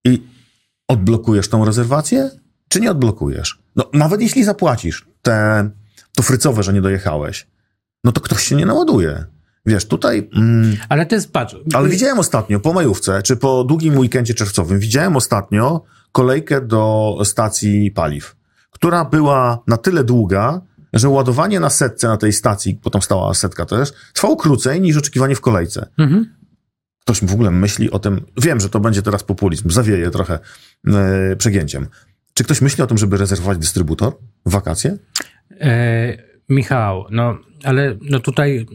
i 0.05 0.23
odblokujesz 0.87 1.47
tą 1.47 1.65
rezerwację, 1.65 2.29
czy 2.69 2.81
nie 2.81 2.91
odblokujesz? 2.91 3.59
No, 3.75 3.89
nawet 3.93 4.21
jeśli 4.21 4.43
zapłacisz 4.43 5.05
te, 5.21 5.69
to 6.15 6.23
frycowe, 6.23 6.63
że 6.63 6.73
nie 6.73 6.81
dojechałeś, 6.81 7.47
no 8.03 8.11
to 8.11 8.21
ktoś 8.21 8.43
się 8.43 8.55
nie 8.55 8.65
naładuje. 8.65 9.25
Wiesz, 9.65 9.85
tutaj... 9.85 10.29
Mm, 10.35 10.77
Ale 10.89 11.05
to 11.05 11.15
jest, 11.15 11.31
patrz... 11.31 11.55
ale 11.73 11.89
widziałem 11.89 12.19
ostatnio 12.19 12.59
po 12.59 12.73
majówce, 12.73 13.21
czy 13.21 13.35
po 13.35 13.63
długim 13.63 13.97
weekendzie 13.97 14.33
czerwcowym, 14.33 14.79
widziałem 14.79 15.15
ostatnio 15.15 15.83
kolejkę 16.11 16.61
do 16.61 17.17
stacji 17.23 17.91
paliw, 17.91 18.35
która 18.71 19.05
była 19.05 19.63
na 19.67 19.77
tyle 19.77 20.03
długa, 20.03 20.61
że 20.93 21.09
ładowanie 21.09 21.59
na 21.59 21.69
setce 21.69 22.07
na 22.07 22.17
tej 22.17 22.33
stacji, 22.33 22.79
bo 22.83 22.89
tam 22.89 23.01
stała 23.01 23.33
setka 23.33 23.65
też, 23.65 23.93
trwało 24.13 24.35
krócej 24.35 24.81
niż 24.81 24.97
oczekiwanie 24.97 25.35
w 25.35 25.41
kolejce. 25.41 25.89
Mhm. 25.97 26.35
Ktoś 27.01 27.25
w 27.25 27.33
ogóle 27.33 27.51
myśli 27.51 27.91
o 27.91 27.99
tym, 27.99 28.21
wiem, 28.41 28.59
że 28.59 28.69
to 28.69 28.79
będzie 28.79 29.01
teraz 29.01 29.23
populizm, 29.23 29.69
zawieje 29.69 30.11
trochę 30.11 30.39
e, 30.87 31.35
przegięciem. 31.35 31.87
Czy 32.33 32.43
ktoś 32.43 32.61
myśli 32.61 32.83
o 32.83 32.87
tym, 32.87 32.97
żeby 32.97 33.17
rezerwować 33.17 33.57
dystrybutor 33.57 34.13
w 34.45 34.51
wakacje? 34.51 34.97
E, 35.59 36.17
Michał, 36.49 37.05
no 37.11 37.37
ale 37.63 37.97
no 38.01 38.19
tutaj 38.19 38.65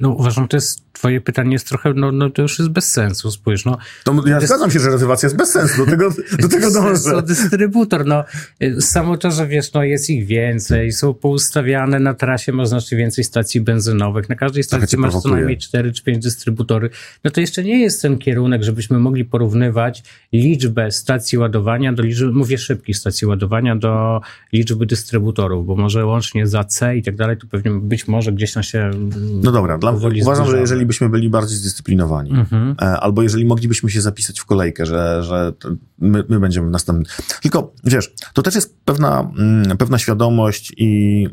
no, 0.00 0.10
uważam, 0.10 0.48
to 0.48 0.56
jest 0.56 0.91
twoje 0.92 1.20
pytanie 1.20 1.52
jest 1.52 1.68
trochę, 1.68 1.94
no, 1.94 2.12
no 2.12 2.30
to 2.30 2.42
już 2.42 2.58
jest 2.58 2.70
bez 2.70 2.90
sensu, 2.90 3.30
spójrz, 3.30 3.64
no. 3.64 3.78
Ja 4.26 4.40
zgadzam 4.40 4.70
się, 4.70 4.78
że 4.78 4.90
rezerwacja 4.90 5.26
jest 5.26 5.36
bez 5.36 5.50
sensu, 5.50 5.84
do 5.84 5.90
tego, 5.90 6.10
do 6.38 6.48
tego 6.48 6.70
dążę. 6.70 7.22
dystrybutor, 7.22 8.06
no. 8.06 8.24
Samo 8.80 9.16
to, 9.16 9.30
że 9.30 9.46
wiesz, 9.46 9.72
no 9.72 9.82
jest 9.82 10.10
ich 10.10 10.26
więcej, 10.26 10.92
są 10.92 11.14
poustawiane 11.14 12.00
na 12.00 12.14
trasie, 12.14 12.52
masz 12.52 12.68
znacznie 12.68 12.98
więcej 12.98 13.24
stacji 13.24 13.60
benzynowych, 13.60 14.28
na 14.28 14.34
każdej 14.34 14.64
Trochę 14.64 14.86
stacji 14.86 14.98
masz 14.98 15.12
co 15.12 15.20
prowokuje. 15.20 15.34
najmniej 15.34 15.58
4 15.58 15.92
czy 15.92 16.02
5 16.02 16.24
dystrybutory, 16.24 16.90
no 17.24 17.30
to 17.30 17.40
jeszcze 17.40 17.64
nie 17.64 17.80
jest 17.80 18.02
ten 18.02 18.18
kierunek, 18.18 18.62
żebyśmy 18.62 18.98
mogli 18.98 19.24
porównywać 19.24 20.02
liczbę 20.32 20.90
stacji 20.90 21.38
ładowania 21.38 21.92
do 21.92 22.02
liczby, 22.02 22.32
mówię 22.32 22.58
szybkich 22.58 22.96
stacji 22.96 23.26
ładowania, 23.26 23.76
do 23.76 24.20
liczby 24.52 24.86
dystrybutorów, 24.86 25.66
bo 25.66 25.76
może 25.76 26.06
łącznie 26.06 26.46
za 26.46 26.64
C 26.64 26.96
i 26.96 27.02
tak 27.02 27.16
dalej, 27.16 27.36
to 27.36 27.46
pewnie 27.46 27.70
być 27.70 28.08
może 28.08 28.32
gdzieś 28.32 28.52
tam 28.52 28.62
się 28.62 28.90
No 29.42 29.52
dobra, 29.52 29.78
dla, 29.78 29.90
uważam, 30.22 30.46
że 30.46 30.66
zbliżamy. 30.66 30.81
Jeżeli 30.82 30.86
byśmy 30.86 31.08
byli 31.08 31.30
bardziej 31.30 31.58
zdyscyplinowani, 31.58 32.30
Mhm. 32.30 32.74
e, 32.82 33.00
albo 33.00 33.22
jeżeli 33.22 33.44
moglibyśmy 33.44 33.90
się 33.90 34.00
zapisać 34.00 34.40
w 34.40 34.44
kolejkę, 34.44 34.86
że, 34.86 35.22
że 35.22 35.52
my, 35.98 36.24
my 36.28 36.40
będziemy 36.40 36.68
w 36.68 36.70
następnym. 36.70 37.06
Tylko 37.42 37.74
wiesz, 37.84 38.14
to 38.34 38.42
też 38.42 38.54
jest 38.54 38.76
pewna, 38.84 39.32
mm, 39.38 39.76
pewna 39.76 39.98
świadomość 39.98 40.72
i, 40.76 41.28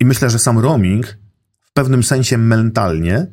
i 0.00 0.04
myślę, 0.04 0.30
że 0.30 0.38
sam 0.38 0.58
roaming 0.58 1.06
w 1.60 1.72
pewnym 1.72 2.02
sensie 2.02 2.38
mentalnie 2.38 3.26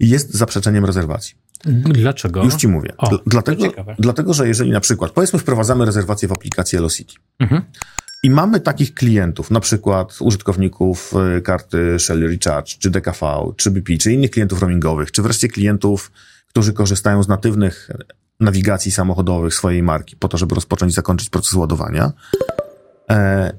jest 0.00 0.34
zaprzeczeniem 0.34 0.84
rezerwacji. 0.84 1.34
Dlaczego? 1.64 2.44
Już 2.44 2.54
ci 2.54 2.68
mówię. 2.68 2.92
O, 2.98 3.18
dlatego, 3.26 3.64
dlatego, 3.98 4.34
że 4.34 4.48
jeżeli 4.48 4.70
na 4.70 4.80
przykład, 4.80 5.10
powiedzmy, 5.12 5.38
wprowadzamy 5.38 5.84
rezerwację 5.84 6.28
w 6.28 6.32
aplikacji 6.32 6.78
Elocity 6.78 7.14
Mhm. 7.38 7.62
i 8.22 8.30
mamy 8.30 8.60
takich 8.60 8.94
klientów, 8.94 9.50
na 9.50 9.60
przykład 9.60 10.16
użytkowników 10.20 11.14
y, 11.38 11.42
karty 11.42 11.98
Shell 11.98 12.28
Recharge, 12.28 12.72
czy 12.78 12.90
DKV, 12.90 13.52
czy 13.56 13.70
BP, 13.70 13.96
czy 13.98 14.12
innych 14.12 14.30
klientów 14.30 14.60
roamingowych, 14.60 15.12
czy 15.12 15.22
wreszcie 15.22 15.48
klientów, 15.48 16.12
którzy 16.48 16.72
korzystają 16.72 17.22
z 17.22 17.28
natywnych 17.28 17.90
nawigacji 18.40 18.92
samochodowych 18.92 19.54
swojej 19.54 19.82
marki 19.82 20.16
po 20.16 20.28
to, 20.28 20.38
żeby 20.38 20.54
rozpocząć 20.54 20.92
i 20.92 20.94
zakończyć 20.94 21.30
proces 21.30 21.52
ładowania. 21.52 22.12
E, 23.10 23.52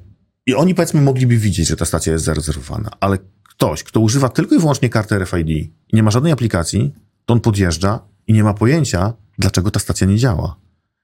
I 0.46 0.56
oni 0.56 0.76
powiedzmy 0.76 1.02
mogliby 1.02 1.38
widzieć, 1.38 1.68
że 1.68 1.76
ta 1.76 1.86
stacja 1.86 2.14
jest 2.14 2.26
zarezerwowana, 2.26 2.90
ale 3.00 3.18
ktoś, 3.50 3.84
kto 3.84 4.00
używa 4.00 4.30
tylko 4.30 4.56
i 4.56 4.60
wyłącznie 4.60 4.90
karty 4.90 5.20
RFID 5.20 5.50
i 5.50 5.72
nie 5.94 6.04
ma 6.04 6.12
żadnej 6.12 6.32
aplikacji, 6.34 6.94
to 7.26 7.34
on 7.34 7.40
podjeżdża 7.40 8.00
i 8.28 8.34
nie 8.34 8.44
ma 8.44 8.54
pojęcia, 8.54 9.14
dlaczego 9.40 9.72
ta 9.72 9.80
stacja 9.80 10.08
nie 10.08 10.18
działa. 10.18 10.56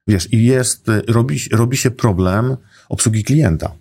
Wiesz, 0.08 0.34
i 0.34 0.46
jest, 0.46 0.90
y, 0.90 1.02
robi, 1.08 1.40
robi 1.52 1.78
się 1.78 1.92
problem 1.92 2.58
obsługi 2.90 3.24
klienta. 3.24 3.72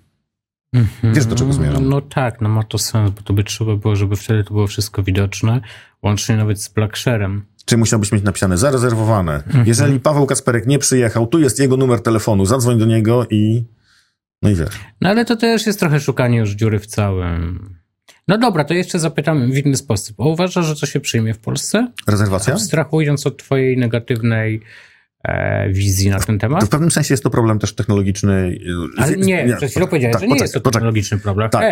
Mhm. 0.72 1.14
Wiesz, 1.14 1.26
do 1.26 1.36
czego 1.36 1.52
zmierzam? 1.52 1.88
No 1.88 2.00
tak, 2.00 2.40
no 2.40 2.48
ma 2.48 2.62
to 2.62 2.78
sens, 2.78 3.10
bo 3.10 3.22
to 3.22 3.32
by 3.32 3.44
trzeba 3.44 3.76
było, 3.76 3.96
żeby 3.96 4.16
wtedy 4.16 4.44
to 4.44 4.54
było 4.54 4.66
wszystko 4.66 5.02
widoczne, 5.02 5.60
łącznie 6.02 6.36
nawet 6.36 6.62
z 6.62 6.68
Blacksharem. 6.68 7.44
Czy 7.64 7.76
musiałbyś 7.76 8.12
mieć 8.12 8.22
napisane 8.22 8.58
zarezerwowane. 8.58 9.34
Mhm. 9.34 9.66
Jeżeli 9.66 10.00
Paweł 10.00 10.26
Kasperek 10.26 10.66
nie 10.66 10.78
przyjechał, 10.78 11.26
tu 11.26 11.38
jest 11.38 11.58
jego 11.58 11.76
numer 11.76 12.00
telefonu, 12.00 12.46
zadzwoń 12.46 12.78
do 12.78 12.86
niego 12.86 13.26
i... 13.30 13.64
No 14.42 14.50
i 14.50 14.54
wiesz. 14.54 14.74
No 15.00 15.08
ale 15.08 15.24
to 15.24 15.36
też 15.36 15.66
jest 15.66 15.80
trochę 15.80 16.00
szukanie 16.00 16.38
już 16.38 16.50
dziury 16.50 16.78
w 16.78 16.86
całym. 16.86 17.77
No 18.28 18.38
dobra, 18.38 18.64
to 18.64 18.74
jeszcze 18.74 18.98
zapytam 18.98 19.52
w 19.52 19.56
inny 19.56 19.76
sposób. 19.76 20.20
A 20.20 20.24
uważasz, 20.24 20.66
że 20.66 20.76
to 20.76 20.86
się 20.86 21.00
przyjmie 21.00 21.34
w 21.34 21.38
Polsce? 21.38 21.88
Rezerwacja? 22.08 22.54
Abstrahując 22.54 23.26
od 23.26 23.36
twojej 23.36 23.76
negatywnej 23.76 24.60
e, 25.24 25.68
wizji 25.72 26.10
na 26.10 26.18
ten 26.20 26.38
temat? 26.38 26.60
To 26.60 26.66
w 26.66 26.68
pewnym 26.68 26.90
sensie 26.90 27.12
jest 27.14 27.24
to 27.24 27.30
problem 27.30 27.58
też 27.58 27.74
technologiczny. 27.74 28.58
Ale 28.96 29.12
z- 29.12 29.16
nie, 29.26 29.54
przed 29.56 29.70
chwilą 29.70 29.86
powiedziałeś, 29.86 30.12
tak, 30.12 30.20
że 30.20 30.26
nie 30.26 30.30
poczekaj, 30.34 30.44
jest 30.44 30.54
to 30.54 30.60
technologiczny 30.70 31.18
problem. 31.18 31.50
Tak. 31.50 31.64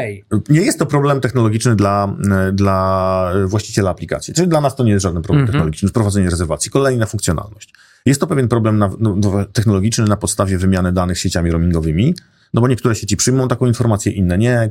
Nie 0.49 0.61
jest 0.61 0.79
to 0.79 0.87
problem 0.87 1.21
technologiczny 1.21 1.77
dla, 1.77 2.17
dla 2.53 3.33
właściciela 3.47 3.91
aplikacji. 3.91 4.35
Czyli 4.35 4.49
dla 4.49 4.61
nas 4.61 4.77
to 4.77 4.85
nie 4.85 4.93
jest 4.93 5.03
żaden 5.03 5.23
problem 5.23 5.41
Mhm. 5.43 5.53
technologiczny, 5.53 5.89
wprowadzenie 5.89 6.31
rezerwacji. 6.31 6.71
Kolejna 6.71 7.07
funkcjonalność. 7.07 7.73
Jest 8.07 8.21
to 8.21 8.27
pewien 8.27 8.49
problem 8.49 8.79
na, 8.79 8.91
no, 9.01 9.17
technologiczny 9.53 10.05
na 10.05 10.17
podstawie 10.17 10.59
wymiany 10.59 10.93
danych 10.93 11.19
sieciami 11.19 11.51
roamingowymi, 11.51 12.15
no 12.57 12.63
bo 12.63 12.69
niektóre 12.69 12.95
sieci 12.95 13.17
przyjmą 13.17 13.49
taką 13.49 13.67
informację, 13.67 14.13
inne 14.13 14.39
nie, 14.39 14.53
e, 14.53 14.71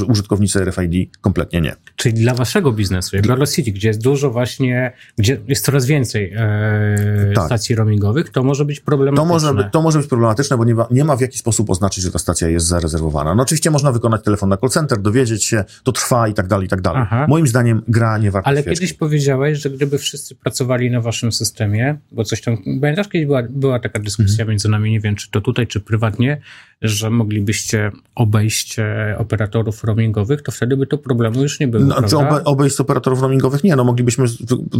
e, 0.00 0.04
użytkownicy 0.08 0.64
RFID 0.64 1.10
kompletnie 1.20 1.60
nie. 1.60 1.76
Czyli 1.96 2.14
dla 2.14 2.34
waszego 2.34 2.72
biznesu, 2.72 3.16
jak 3.16 3.24
dla 3.24 3.34
Lost 3.34 3.54
City, 3.54 3.72
gdzie 3.72 3.88
jest 3.88 4.02
dużo 4.02 4.30
właśnie, 4.30 4.92
gdzie 5.18 5.40
jest 5.48 5.64
coraz 5.64 5.86
więcej 5.86 6.32
e, 6.36 7.32
tak. 7.34 7.44
stacji 7.46 7.74
roamingowych, 7.74 8.30
to 8.30 8.42
może 8.42 8.64
być 8.64 8.80
problematyczne. 8.80 9.38
To 9.38 9.54
może, 9.54 9.70
to 9.70 9.82
może 9.82 9.98
być 9.98 10.08
problematyczne, 10.08 10.56
bo 10.56 10.64
nie 10.64 10.74
ma, 10.74 10.86
nie 10.90 11.04
ma 11.04 11.16
w 11.16 11.20
jaki 11.20 11.38
sposób 11.38 11.70
oznaczyć, 11.70 12.04
że 12.04 12.10
ta 12.10 12.18
stacja 12.18 12.48
jest 12.48 12.66
zarezerwowana. 12.66 13.34
No 13.34 13.42
oczywiście 13.42 13.70
można 13.70 13.92
wykonać 13.92 14.24
telefon 14.24 14.48
na 14.48 14.56
call 14.56 14.70
center, 14.70 15.00
dowiedzieć 15.00 15.44
się, 15.44 15.64
to 15.82 15.92
trwa 15.92 16.28
i 16.28 16.34
tak 16.34 16.46
dalej, 16.46 16.66
i 16.66 16.68
tak 16.68 16.80
dalej. 16.80 17.02
Aha. 17.02 17.26
Moim 17.28 17.46
zdaniem 17.46 17.82
gra 17.88 18.18
nie 18.18 18.30
warta 18.30 18.48
Ale 18.48 18.62
świeczki. 18.62 18.80
kiedyś 18.80 18.92
powiedziałeś, 18.92 19.58
że 19.58 19.70
gdyby 19.70 19.98
wszyscy 19.98 20.34
pracowali 20.34 20.90
na 20.90 21.00
waszym 21.00 21.32
systemie, 21.32 21.98
bo 22.12 22.24
coś 22.24 22.40
tam, 22.40 22.56
pamiętasz, 22.80 23.08
kiedyś 23.08 23.26
była, 23.26 23.42
była 23.50 23.78
taka 23.78 23.98
dyskusja 23.98 24.32
mhm. 24.32 24.48
między 24.48 24.68
nami, 24.68 24.90
nie 24.90 25.00
wiem, 25.00 25.16
czy 25.16 25.30
to 25.30 25.40
tutaj, 25.40 25.66
czy 25.66 25.80
prywatnie, 25.80 26.40
że 26.84 27.10
moglibyście 27.10 27.90
obejść 28.14 28.78
e, 28.78 29.16
operatorów 29.18 29.84
roamingowych, 29.84 30.42
to 30.42 30.52
wtedy 30.52 30.76
by 30.76 30.86
to 30.86 30.98
problemu 30.98 31.42
już 31.42 31.60
nie 31.60 31.68
było. 31.68 31.84
No, 31.84 32.02
czy 32.02 32.18
obe, 32.18 32.44
obejść 32.44 32.80
operatorów 32.80 33.20
roamingowych? 33.20 33.64
Nie, 33.64 33.76
no 33.76 33.84
moglibyśmy, 33.84 34.26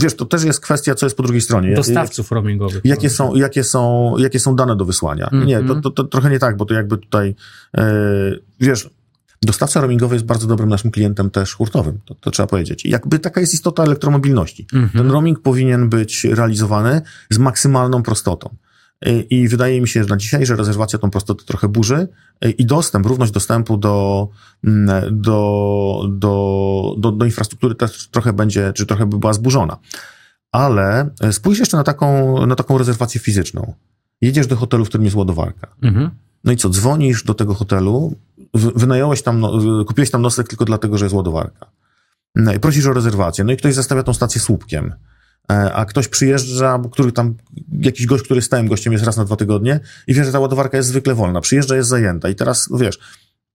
wiesz, 0.00 0.16
to 0.16 0.24
też 0.24 0.44
jest 0.44 0.60
kwestia, 0.60 0.94
co 0.94 1.06
jest 1.06 1.16
po 1.16 1.22
drugiej 1.22 1.40
stronie. 1.40 1.74
Dostawców 1.74 2.30
roamingowych. 2.30 2.80
Jakie 2.84 3.10
są, 3.10 3.34
jakie 3.34 3.64
są, 3.64 4.14
jakie 4.18 4.40
są 4.40 4.56
dane 4.56 4.76
do 4.76 4.84
wysłania? 4.84 5.28
Mm 5.32 5.44
-hmm. 5.44 5.46
Nie, 5.46 5.56
to, 5.56 5.62
mhm. 5.62 5.82
to, 5.82 5.90
to, 5.90 6.04
trochę 6.04 6.30
nie 6.30 6.38
tak, 6.38 6.56
bo 6.56 6.64
to 6.64 6.74
jakby 6.74 6.98
tutaj, 6.98 7.34
e, 7.76 7.84
wiesz, 8.60 8.90
Dostawca 9.44 9.80
roamingowy 9.80 10.14
jest 10.14 10.26
bardzo 10.26 10.46
dobrym 10.46 10.68
naszym 10.68 10.90
klientem 10.90 11.30
też 11.30 11.54
hurtowym, 11.54 11.98
to, 12.04 12.14
to 12.14 12.30
trzeba 12.30 12.46
powiedzieć. 12.46 12.84
Jakby 12.84 13.18
taka 13.18 13.40
jest 13.40 13.54
istota 13.54 13.82
elektromobilności. 13.82 14.66
Mm 14.72 14.88
-hmm. 14.88 14.98
Ten 14.98 15.10
roaming 15.10 15.40
powinien 15.40 15.88
być 15.88 16.24
realizowany 16.24 17.02
z 17.30 17.38
maksymalną 17.38 18.02
prostotą. 18.02 18.54
I 19.30 19.48
wydaje 19.48 19.80
mi 19.80 19.88
się, 19.88 20.02
że 20.02 20.08
na 20.08 20.16
dzisiaj, 20.16 20.46
że 20.46 20.56
rezerwacja 20.56 20.98
tą 20.98 21.10
prostotę 21.10 21.44
trochę 21.44 21.68
burzy 21.68 22.08
i 22.58 22.66
dostęp, 22.66 23.06
równość 23.06 23.32
dostępu 23.32 23.76
do, 23.76 24.28
mm, 24.64 25.20
do, 25.20 26.00
do, 26.08 26.94
do, 26.98 27.12
do 27.12 27.24
infrastruktury 27.24 27.74
też 27.74 28.08
trochę 28.08 28.32
będzie, 28.32 28.72
czy 28.72 28.86
trochę 28.86 29.06
by 29.06 29.18
była 29.18 29.32
zburzona. 29.32 29.78
Ale 30.52 31.10
spójrz 31.30 31.58
jeszcze 31.58 31.76
na 31.76 31.84
taką, 31.84 32.46
na 32.46 32.56
taką 32.56 32.78
rezerwację 32.78 33.20
fizyczną. 33.20 33.74
Jedziesz 34.20 34.46
do 34.46 34.56
hotelu, 34.56 34.84
w 34.84 34.88
którym 34.88 35.04
jest 35.04 35.16
ładowarka. 35.16 35.74
Mhm. 35.82 36.10
No 36.44 36.52
i 36.52 36.56
co, 36.56 36.68
dzwonisz 36.68 37.24
do 37.24 37.34
tego 37.34 37.54
hotelu, 37.54 38.14
wynająłeś 38.54 39.22
tam, 39.22 39.40
no, 39.40 39.52
kupiłeś 39.84 40.10
tam 40.10 40.22
nosek 40.22 40.48
tylko 40.48 40.64
dlatego, 40.64 40.98
że 40.98 41.04
jest 41.04 41.14
ładowarka. 41.14 41.70
No 42.34 42.52
i 42.52 42.60
prosisz 42.60 42.86
o 42.86 42.92
rezerwację. 42.92 43.44
No 43.44 43.52
i 43.52 43.56
ktoś 43.56 43.74
zastawia 43.74 44.02
tą 44.02 44.14
stację 44.14 44.40
słupkiem. 44.40 44.94
E, 45.52 45.72
a 45.72 45.84
ktoś 45.84 46.08
przyjeżdża, 46.08 46.82
który 46.92 47.12
tam, 47.12 47.34
jakiś 47.80 48.06
gość, 48.06 48.24
który 48.24 48.42
stałym 48.42 48.68
gościem 48.68 48.92
jest 48.92 49.04
raz 49.04 49.16
na 49.16 49.24
dwa 49.24 49.36
tygodnie 49.36 49.80
i 50.06 50.14
wie, 50.14 50.24
że 50.24 50.32
ta 50.32 50.40
ładowarka 50.40 50.76
jest 50.76 50.88
zwykle 50.88 51.14
wolna. 51.14 51.40
Przyjeżdża, 51.40 51.76
jest 51.76 51.88
zajęta 51.88 52.28
i 52.28 52.34
teraz, 52.34 52.70
no 52.70 52.78
wiesz, 52.78 52.98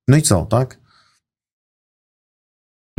no 0.08 0.18
i 0.18 0.22
co, 0.22 0.46
tak? 0.46 0.78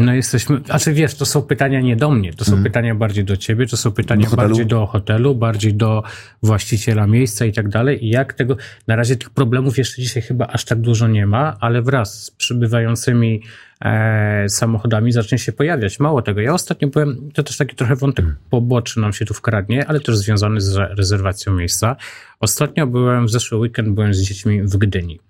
No 0.00 0.14
jesteśmy, 0.14 0.60
znaczy 0.66 0.92
wiesz, 0.92 1.14
to 1.14 1.26
są 1.26 1.42
pytania 1.42 1.80
nie 1.80 1.96
do 1.96 2.10
mnie, 2.10 2.32
to 2.32 2.44
są 2.44 2.52
mm. 2.52 2.64
pytania 2.64 2.94
bardziej 2.94 3.24
do 3.24 3.36
ciebie, 3.36 3.66
to 3.66 3.76
są 3.76 3.90
pytania 3.92 4.30
do 4.30 4.36
bardziej 4.36 4.66
do 4.66 4.86
hotelu, 4.86 5.34
bardziej 5.34 5.74
do 5.74 6.02
właściciela 6.42 7.06
miejsca 7.06 7.44
i 7.44 7.52
tak 7.52 7.68
dalej. 7.68 8.06
I 8.06 8.08
jak 8.08 8.32
tego, 8.34 8.56
na 8.86 8.96
razie 8.96 9.16
tych 9.16 9.30
problemów 9.30 9.78
jeszcze 9.78 10.02
dzisiaj 10.02 10.22
chyba 10.22 10.46
aż 10.46 10.64
tak 10.64 10.80
dużo 10.80 11.08
nie 11.08 11.26
ma, 11.26 11.56
ale 11.60 11.82
wraz 11.82 12.24
z 12.24 12.30
przybywającymi 12.30 13.42
e, 13.84 14.48
samochodami 14.48 15.12
zacznie 15.12 15.38
się 15.38 15.52
pojawiać. 15.52 16.00
Mało 16.00 16.22
tego, 16.22 16.40
ja 16.40 16.54
ostatnio 16.54 16.88
byłem, 16.88 17.30
to 17.34 17.42
też 17.42 17.56
taki 17.56 17.76
trochę 17.76 17.96
wątek 17.96 18.24
mm. 18.24 18.36
poboczny 18.50 19.02
nam 19.02 19.12
się 19.12 19.24
tu 19.24 19.34
wkradnie, 19.34 19.86
ale 19.86 20.00
też 20.00 20.16
związany 20.16 20.60
z 20.60 20.76
rezerwacją 20.76 21.54
miejsca. 21.54 21.96
Ostatnio 22.40 22.86
byłem, 22.86 23.26
w 23.26 23.30
zeszły 23.30 23.58
weekend 23.58 23.88
byłem 23.88 24.14
z 24.14 24.22
dziećmi 24.22 24.62
w 24.62 24.76
Gdyni. 24.76 25.20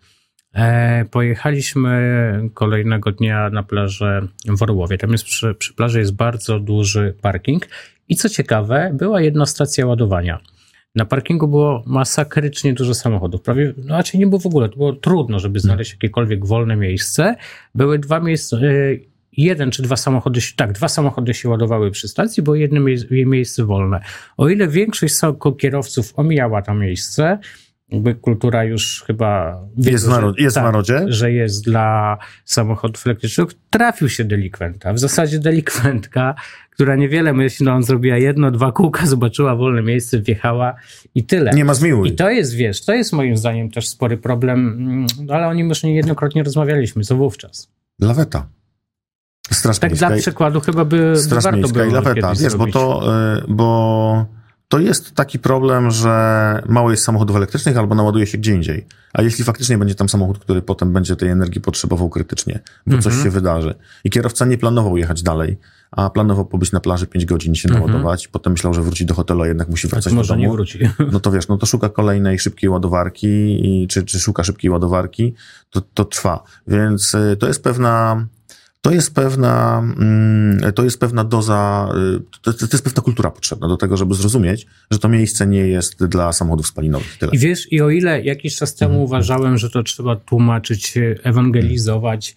E, 0.55 1.05
pojechaliśmy 1.05 2.51
kolejnego 2.55 3.13
dnia 3.13 3.51
na 3.51 3.63
plażę 3.63 4.27
w 4.57 4.63
Orłowie. 4.63 4.99
Tam 4.99 5.13
jest 5.13 5.25
przy, 5.25 5.55
przy 5.55 5.75
plaży 5.75 5.99
jest 5.99 6.15
bardzo 6.15 6.61
duży 6.61 7.15
parking 7.23 7.69
i 8.09 8.17
co 8.17 8.29
ciekawe, 8.29 8.91
była 8.95 9.21
jedna 9.21 9.47
stacja 9.47 9.87
ładowania. 9.87 10.41
Na 10.95 11.05
parkingu 11.05 11.49
było 11.49 11.83
masakrycznie 11.87 12.75
dużo 12.75 12.95
samochodów. 12.95 13.43
Prawie, 13.43 13.75
no 13.77 13.97
raczej 13.97 14.21
nie 14.21 14.27
było 14.27 14.41
w 14.41 14.47
ogóle, 14.47 14.69
to 14.69 14.77
było 14.77 14.93
trudno, 14.93 15.39
żeby 15.39 15.61
znaleźć 15.61 15.93
jakiekolwiek 15.93 16.47
wolne 16.47 16.77
miejsce. 16.77 17.37
Były 17.75 17.99
dwa 17.99 18.21
miejsca, 18.21 18.57
e, 18.57 18.61
jeden 19.33 19.71
czy 19.71 19.83
dwa 19.83 19.97
samochody, 19.97 20.41
tak, 20.57 20.73
dwa 20.73 20.89
samochody 20.89 21.35
się 21.35 21.49
ładowały 21.49 21.91
przy 21.91 22.09
stacji, 22.09 22.43
było 22.43 22.57
jedno 22.57 22.81
miejsce 23.11 23.65
wolne. 23.65 24.01
O 24.37 24.49
ile 24.49 24.69
większość 24.69 25.15
kierowców 25.59 26.13
omijała 26.17 26.63
to 26.63 26.75
miejsce, 26.75 27.39
jakby 27.91 28.15
kultura 28.15 28.65
już 28.65 29.05
chyba... 29.07 29.61
Jest, 29.77 30.07
w, 30.07 30.09
narod, 30.09 30.39
jest 30.39 30.55
tak, 30.55 30.65
w 30.65 30.67
narodzie? 30.67 31.05
Że 31.07 31.33
jest 31.33 31.65
dla 31.65 32.19
samochodów 32.45 33.07
elektrycznych. 33.07 33.49
Trafił 33.71 34.09
się 34.09 34.25
delikwenta. 34.25 34.93
W 34.93 34.99
zasadzie 34.99 35.39
delikwentka, 35.39 36.35
która 36.71 36.97
niewiele 36.97 37.33
myśli, 37.33 37.67
no 37.67 37.73
on 37.73 37.83
zrobiła 37.83 38.17
jedno, 38.17 38.51
dwa 38.51 38.73
kółka, 38.73 39.07
zobaczyła 39.07 39.57
wolne 39.57 39.83
miejsce, 39.83 40.21
wjechała 40.21 40.75
i 41.15 41.25
tyle. 41.25 41.51
Nie 41.53 41.65
ma 41.65 41.75
zmiłuj. 41.75 42.09
I 42.09 42.13
to 42.13 42.31
jest, 42.31 42.55
wiesz, 42.55 42.85
to 42.85 42.95
jest 42.95 43.13
moim 43.13 43.37
zdaniem 43.37 43.71
też 43.71 43.89
spory 43.89 44.17
problem, 44.17 45.07
no 45.27 45.35
ale 45.35 45.49
o 45.49 45.55
nim 45.55 45.69
już 45.69 45.83
niejednokrotnie 45.83 46.43
rozmawialiśmy, 46.43 47.05
co 47.05 47.17
wówczas. 47.17 47.73
Laweta. 48.01 48.47
Straż 49.51 49.79
tak 49.79 49.95
dla 49.95 50.11
przykładu 50.11 50.61
chyba 50.61 50.85
by 50.85 51.17
Straż 51.17 51.45
warto 51.45 51.69
było 51.69 51.85
i 51.85 51.91
laweta, 51.91 52.35
wiesz, 52.35 52.57
bo 52.57 52.67
to, 52.67 53.03
y, 53.37 53.45
bo 53.49 54.40
to 54.71 54.79
jest 54.79 55.15
taki 55.15 55.39
problem, 55.39 55.91
że 55.91 56.63
mało 56.69 56.91
jest 56.91 57.05
samochodów 57.05 57.37
elektrycznych 57.37 57.77
albo 57.77 57.95
naładuje 57.95 58.27
się 58.27 58.39
gdzie 58.39 58.55
indziej. 58.55 58.87
A 59.13 59.23
jeśli 59.23 59.45
faktycznie 59.45 59.79
będzie 59.79 59.95
tam 59.95 60.09
samochód, 60.09 60.39
który 60.39 60.63
potem 60.63 60.93
będzie 60.93 61.17
tej 61.17 61.29
energii 61.29 61.61
potrzebował 61.61 62.09
krytycznie, 62.09 62.61
bo 62.87 62.97
coś 62.97 63.07
mhm. 63.07 63.25
się 63.25 63.31
wydarzy 63.31 63.75
i 64.05 64.11
kierowca 64.11 64.45
nie 64.45 64.59
planował 64.59 64.97
jechać 64.97 65.23
dalej, 65.23 65.59
a 65.91 66.11
planował 66.11 66.47
pobyć 66.47 66.73
na 66.73 66.81
plaży 66.81 67.07
5 67.07 67.25
godzin, 67.25 67.55
się 67.55 67.69
mhm. 67.69 67.87
naładować, 67.87 68.29
potem 68.29 68.53
myślał, 68.53 68.75
że 68.75 68.83
wróci 68.83 69.07
do 69.07 69.15
hotelu, 69.15 69.43
a 69.43 69.47
jednak 69.47 69.69
musi 69.69 69.89
wracać 69.89 70.05
tak, 70.05 70.13
do 70.13 70.17
może 70.17 70.35
domu. 70.35 70.43
nie 70.43 70.51
wróci. 70.51 70.79
No 71.13 71.21
to 71.21 71.31
wiesz, 71.31 71.49
no 71.49 71.57
to 71.57 71.67
szuka 71.67 71.89
kolejnej 71.89 72.39
szybkiej 72.39 72.71
ładowarki, 72.71 73.27
i, 73.27 73.89
czy, 73.89 74.03
czy 74.03 74.21
szuka 74.21 74.45
szybkiej 74.45 74.71
ładowarki, 74.71 75.35
to, 75.71 75.81
to 75.81 76.05
trwa. 76.05 76.43
Więc 76.67 77.15
y, 77.15 77.37
to 77.41 77.47
jest 77.47 77.65
pewna 77.65 78.27
to 78.81 78.91
jest 78.91 79.15
pewna, 79.15 79.79
mm, 79.79 80.73
to 80.73 80.85
jest 80.85 81.01
pewna 81.01 81.25
doza, 81.25 81.89
y, 82.17 82.43
to, 82.43 82.51
jest 82.73 82.85
pewna 82.85 83.03
kultura 83.03 83.31
potrzebna 83.31 83.69
do 83.69 83.77
tego, 83.77 83.97
żeby 83.97 84.15
zrozumieć, 84.15 84.67
że 84.91 84.99
to 84.99 85.09
miejsce 85.09 85.47
nie 85.47 85.69
jest 85.69 86.05
dla 86.05 86.33
samochodów 86.33 86.67
spalinowych. 86.67 87.19
Tyle. 87.19 87.33
I 87.33 87.39
wiesz, 87.39 87.73
i 87.73 87.81
o 87.81 87.91
ile 87.91 88.23
jakiś 88.23 88.57
czas 88.57 88.75
temu 88.75 88.93
mhm. 88.93 89.05
uważałem, 89.05 89.59
że 89.59 89.71
to 89.71 89.83
trzeba 89.83 90.17
tłumaczyć, 90.17 90.95
ewangelizować, 91.23 92.35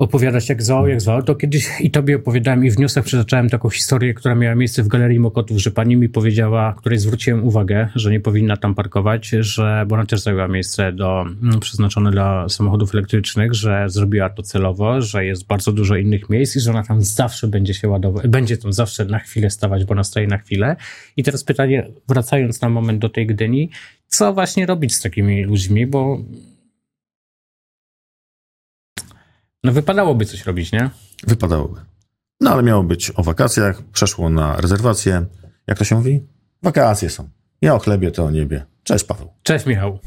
opowiadać 0.00 0.48
jak 0.48 0.62
zwał, 0.62 0.88
jak 0.88 1.00
zwał, 1.00 1.22
to 1.22 1.34
kiedyś 1.34 1.68
i 1.80 1.90
tobie 1.90 2.16
opowiadałem 2.16 2.64
i 2.64 2.70
w 2.70 2.76
przytaczałem 3.04 3.48
taką 3.48 3.70
historię, 3.70 4.14
która 4.14 4.34
miała 4.34 4.54
miejsce 4.54 4.82
w 4.82 4.88
Galerii 4.88 5.20
Mokotów, 5.20 5.58
że 5.58 5.70
pani 5.70 5.96
mi 5.96 6.08
powiedziała, 6.08 6.74
której 6.78 6.98
zwróciłem 6.98 7.44
uwagę, 7.44 7.88
że 7.94 8.10
nie 8.10 8.20
powinna 8.20 8.56
tam 8.56 8.74
parkować, 8.74 9.28
że, 9.28 9.84
bo 9.88 9.94
ona 9.94 10.06
też 10.06 10.20
zajęła 10.20 10.48
miejsce 10.48 10.92
do, 10.92 11.24
mm, 11.42 11.60
przeznaczone 11.60 12.10
dla 12.10 12.48
samochodów 12.48 12.94
elektrycznych, 12.94 13.54
że 13.54 13.84
zrobiła 13.88 14.30
to 14.30 14.42
celowo, 14.42 15.02
że 15.02 15.24
jest 15.24 15.46
bardzo 15.46 15.72
dużo 15.72 15.96
innych 15.96 16.30
miejsc 16.30 16.56
i 16.56 16.60
że 16.60 16.70
ona 16.70 16.82
tam 16.82 17.02
zawsze 17.02 17.48
będzie 17.48 17.74
się 17.74 17.88
ładować, 17.88 18.26
będzie 18.26 18.56
tam 18.56 18.72
zawsze 18.72 19.04
na 19.04 19.18
chwilę 19.18 19.50
stawać, 19.50 19.84
bo 19.84 19.92
ona 19.92 20.04
stoi 20.04 20.26
na 20.26 20.38
chwilę. 20.38 20.76
I 21.16 21.22
teraz 21.22 21.44
pytanie, 21.44 21.88
wracając 22.08 22.60
na 22.60 22.68
moment 22.68 22.98
do 22.98 23.08
tej 23.08 23.26
Gdyni, 23.26 23.70
co 24.08 24.32
właśnie 24.32 24.66
robić 24.66 24.94
z 24.94 25.00
takimi 25.00 25.44
ludźmi, 25.44 25.86
bo 25.86 26.18
No 29.64 29.72
wypadałoby 29.72 30.24
coś 30.24 30.46
robić, 30.46 30.72
nie? 30.72 30.90
Wypadałoby. 31.26 31.80
No 32.40 32.50
ale 32.50 32.62
miało 32.62 32.82
być 32.82 33.12
o 33.16 33.22
wakacjach, 33.22 33.82
przeszło 33.82 34.30
na 34.30 34.56
rezerwację. 34.56 35.26
Jak 35.66 35.78
to 35.78 35.84
się 35.84 35.96
mówi? 35.96 36.20
Wakacje 36.62 37.10
są. 37.10 37.28
Ja 37.62 37.74
o 37.74 37.78
chlebie, 37.78 38.10
to 38.10 38.24
o 38.24 38.30
niebie. 38.30 38.66
Cześć 38.84 39.04
Paweł. 39.04 39.28
Cześć 39.42 39.66
Michał. 39.66 39.98